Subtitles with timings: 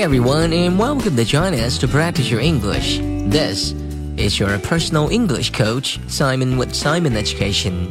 [0.00, 3.00] Everyone and welcome to join us to practice your English.
[3.28, 3.74] This
[4.16, 7.88] is your personal English coach Simon with Simon Education.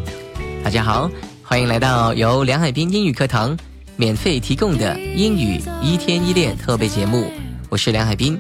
[0.63, 1.12] 大家好，
[1.44, 3.56] 欢迎来到由梁海滨英语课堂
[3.96, 7.31] 免费提供的英语一天一练特别节目。
[7.69, 8.39] 我是梁海滨，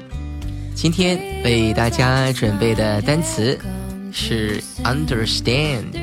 [0.73, 3.55] 今天为大家准备的单词
[4.11, 5.93] 是 understand。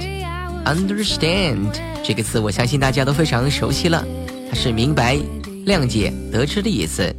[0.65, 1.73] understand
[2.05, 4.07] 这个词，我相信大家都非常熟悉了，
[4.49, 5.19] 它是明白、
[5.67, 7.13] 谅解、得知的意思。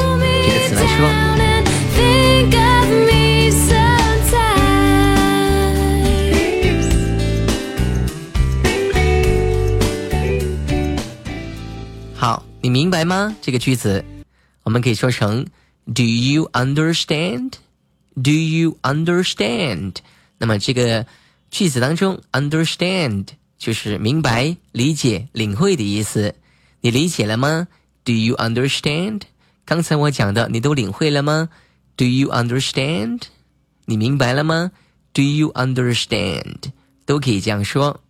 [0.46, 1.10] 这个词来说。
[12.16, 13.36] 好，你明白吗？
[13.42, 14.06] 这个句子，
[14.62, 15.48] 我们可以说成
[15.92, 17.54] Do you understand?
[18.14, 19.96] Do you understand?
[20.38, 21.08] 那么这个
[21.50, 23.26] 句子当中，understand。
[23.62, 26.34] 就是明白、理解、领会的意思。
[26.80, 27.68] 你理解了吗
[28.04, 29.22] ？Do you understand？
[29.66, 31.50] 刚才我讲的，你都领会了吗
[31.96, 33.22] ？Do you understand？
[33.86, 34.72] 你明白了吗
[35.14, 36.72] ？Do you understand？
[37.06, 38.02] 都可以这样说。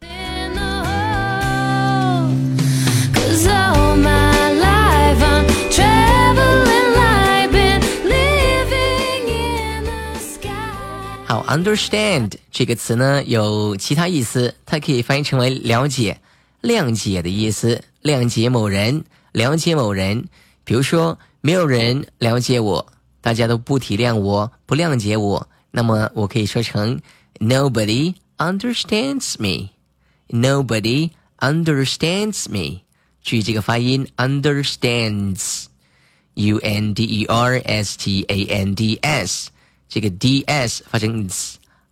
[11.31, 16.19] 好，understand 这个词呢有其他意思，它可以翻译成为了解、
[16.61, 20.27] 谅解的意思，谅解某人，了解某人。
[20.65, 22.85] 比如说，没有人了解我，
[23.21, 26.99] 大家都不体谅我，不谅解我，那么我可以说成
[27.39, 29.69] Nobody understands me.
[30.27, 32.81] Nobody understands me.
[33.23, 39.47] 注意这个发音，understands，U N D E R S T A N D S。
[39.93, 41.27] 这个 d s 发成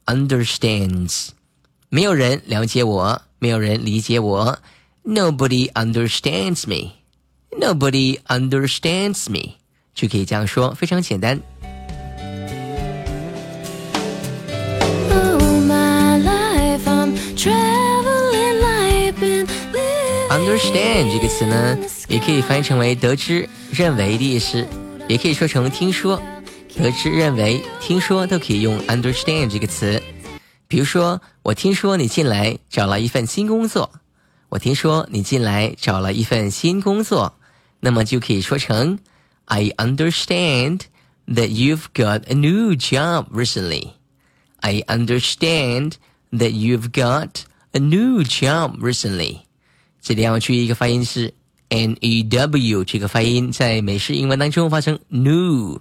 [0.06, 1.28] understands，
[1.90, 4.58] 没有人了解我，没有人理解我
[5.04, 9.56] ，nobody understands me，nobody understands me，
[9.94, 11.42] 就可以这样说，非常简单。
[20.30, 21.78] understand 这个词呢，
[22.08, 24.66] 也可以翻译成为得知、认为的意思，
[25.10, 26.18] 也可以说成听说。
[26.76, 30.02] 得知、认为、听说都可以用 understand 这个词。
[30.68, 33.92] 比如说，我听说你进来找了一份新工作。
[34.50, 37.34] 我听说你进来找了一份新工作，
[37.80, 38.98] 那么就可以说成
[39.46, 40.82] I understand
[41.28, 43.90] that you've got a new job recently.
[44.62, 45.94] I understand
[46.32, 47.42] that you've got
[47.74, 49.42] a new job recently.
[50.02, 51.34] 这里要注意一个发音是
[51.70, 55.80] n e w 这个发音在美式英文当中发成 new。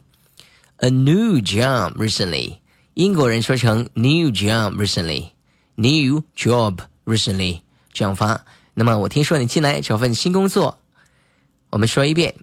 [0.80, 2.58] a new job recently.
[2.94, 7.60] 英国人说成 new job recently，new job recently
[7.92, 8.44] 这样发。
[8.74, 10.78] 那么我听说你近来找份新工作。
[11.70, 12.34] 我们说一遍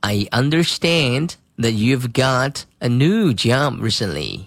[0.00, 4.46] ：I understand that you've got a new job recently.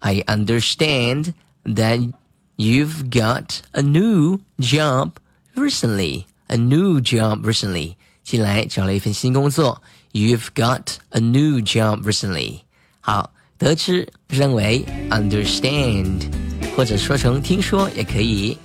[0.00, 2.12] I understand that
[2.56, 5.12] you've got a new job
[5.54, 6.24] recently.
[6.48, 7.94] A new job recently.
[8.22, 9.82] 近来找了一份新工作。
[10.17, 12.61] You've got a new job recently。
[13.01, 16.31] 好，得知、认为、understand，
[16.75, 18.57] 或者说成听说也可以。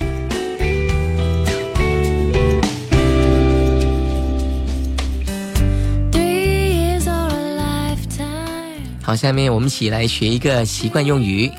[9.02, 11.50] 好，下面我们一起来学一个习惯用语，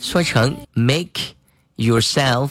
[0.00, 1.34] 说成 make
[1.76, 2.50] yourself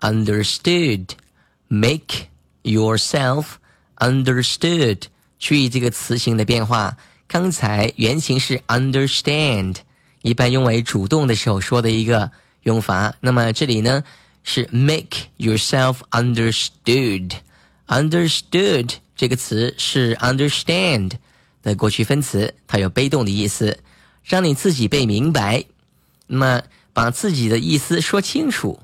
[0.00, 2.28] understood。make
[2.62, 3.56] yourself
[3.98, 4.98] understood。
[5.39, 6.97] 注意这个词形的变化。
[7.27, 9.75] 刚才原型是 understand，
[10.21, 12.31] 一般用为主动的时候说的一个
[12.63, 13.15] 用法。
[13.21, 14.03] 那么这里呢
[14.43, 17.31] 是 make yourself understood。
[17.87, 21.11] understood 这个词是 understand
[21.61, 23.79] 的过去分词，它有被动的意思，
[24.23, 25.65] 让你自己被明白。
[26.27, 26.61] 那么
[26.93, 28.79] 把自己的意思说清楚，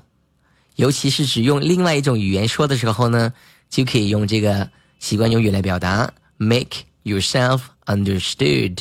[0.76, 3.32] 尤其是只用另外一种语言说的时候呢，
[3.68, 6.12] 就可以用这个习惯用语来表达。
[6.37, 8.79] Make yourself understood，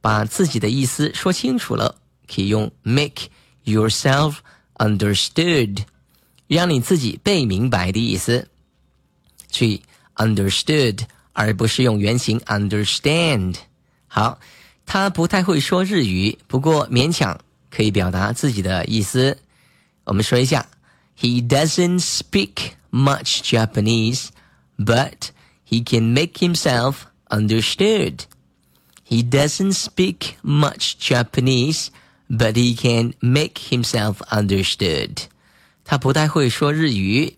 [0.00, 1.96] 把自己的意思说清楚了，
[2.26, 3.28] 可以用 make
[3.64, 4.36] yourself
[4.74, 5.84] understood，
[6.46, 8.48] 让你自己被明白的意思。
[9.50, 9.82] 注意
[10.16, 11.02] understood，
[11.32, 13.56] 而不是用原形 understand。
[14.08, 14.38] 好，
[14.84, 17.38] 他不太会说日语，不过勉强
[17.70, 19.38] 可以表达自己的意思。
[20.04, 20.66] 我们说一下，
[21.18, 24.28] He doesn't speak much Japanese,
[24.78, 25.30] but
[25.70, 28.24] he can make himself understood.
[29.04, 31.90] He doesn't speak much Japanese,
[32.28, 35.28] but he can make himself understood.
[35.84, 37.36] 他不太会说日语，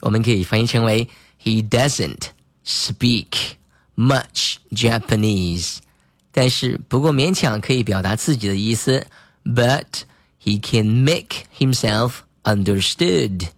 [0.00, 1.08] 我们可以翻译成为
[1.42, 2.28] He doesn't
[2.66, 3.56] speak
[3.96, 5.78] much Japanese，
[6.32, 9.06] 但是不过勉强可以表达自己的意思，
[9.44, 10.02] but
[10.44, 13.48] he can make himself understood。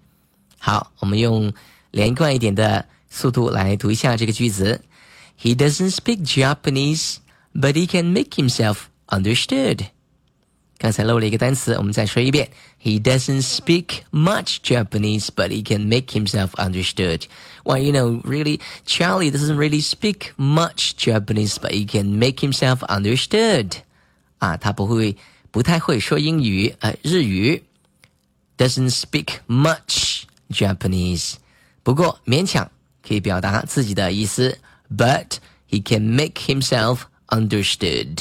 [0.58, 1.52] 好，我们用
[1.90, 4.82] 连贯一点的 速度来读一下这个句子。
[5.40, 7.16] He doesn't speak Japanese,
[7.54, 8.76] but he can make himself
[9.08, 9.86] understood.
[10.78, 12.50] 刚才漏了一个单词，我们再说一遍。
[12.82, 17.24] He doesn't speak much Japanese, but he can make himself understood.
[17.64, 22.78] Well, you know, really, Charlie doesn't really speak much Japanese, but he can make himself
[22.86, 23.82] understood.
[24.38, 25.16] 啊，他不会，
[25.50, 27.64] 不太会说英语，呃，日语。
[28.56, 31.34] Doesn't speak much Japanese，
[31.82, 32.70] 不过勉强
[33.07, 34.57] 可以表达自己的意思。
[34.95, 35.37] But
[35.69, 38.19] he can make himself understood.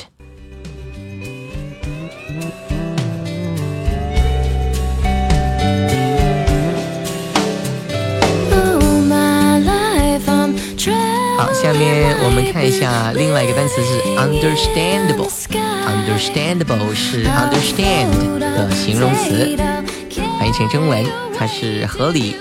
[11.36, 15.28] 好，下面我们看一下另外一个单词是 understandable。
[15.84, 19.56] understandable 是 understand 的形容词，
[20.38, 21.04] 翻译成中文，
[21.36, 22.36] 它是合理、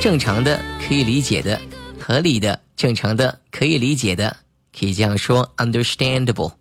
[0.00, 1.60] 正常的、可以理解的、
[1.98, 4.36] 合理的、正常的、可以理解的，
[4.78, 6.52] 可以这样说 understandable。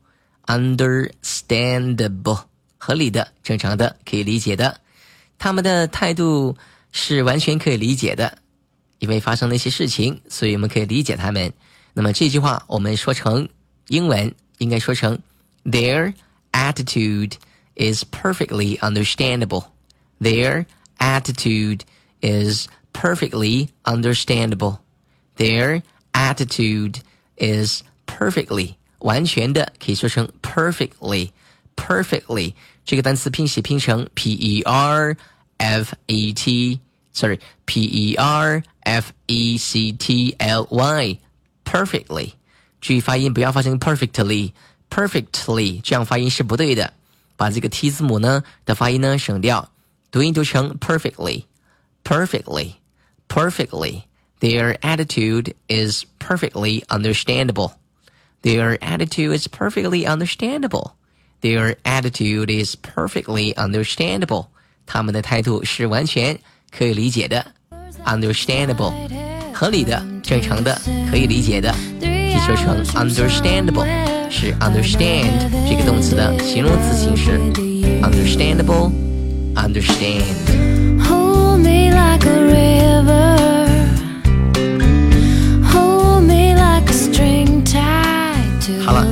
[0.46, 2.44] understandable
[2.78, 4.80] 合理的、正常的、可以理解的，
[5.40, 6.58] 他们的态度
[6.92, 8.38] 是完全可以理解的。
[9.00, 11.52] 因为发生了一些事情，所以我们可以理解他们。
[11.94, 13.48] 那么这句话我们说成
[13.88, 15.18] 英文应该说成
[15.64, 16.14] Their
[16.52, 17.34] attitude
[17.76, 19.66] is perfectly understandable.
[20.20, 20.66] Their
[20.98, 21.82] attitude
[22.22, 24.79] is perfectly understandable.
[25.37, 25.83] Their
[26.13, 27.01] attitude
[27.37, 31.31] is perfectly 完全的可以说成 perfectly
[31.77, 35.17] perfectly 这个单词拼写拼成 p e r
[35.59, 36.81] f e t
[37.13, 42.33] sorry p e r F E C T L Y，perfectly，
[42.81, 46.95] 注意发音，不要发成 perfectly，perfectly，这样发音是不对的。
[47.37, 49.71] 把这个 T 字母呢的发音呢省掉，
[50.11, 50.79] 读音读成
[53.29, 57.73] perfectly，perfectly，perfectly。Their attitude is perfectly understandable.
[58.43, 60.93] Their attitude is perfectly understandable.
[61.41, 64.47] Their attitude is perfectly understandable.
[64.87, 66.39] 他们的态度是完全
[66.71, 67.45] 可以理解的。
[68.05, 68.93] understandable，
[69.53, 73.85] 合理的、正常的、可以理解的，可以说成 understandable，
[74.31, 77.41] 是 understand 这个动词的形容词形式。
[78.03, 80.72] understandable，understand。